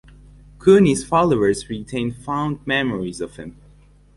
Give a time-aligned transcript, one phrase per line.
[0.57, 3.57] Cooney's followers retain fond memories of him.